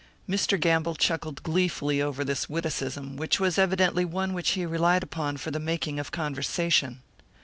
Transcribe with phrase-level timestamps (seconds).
[0.27, 0.59] Mr.
[0.59, 5.51] Gamble chuckled gleefully over this witticism, which was evidently one which he relied upon for
[5.51, 7.03] the making of conversation.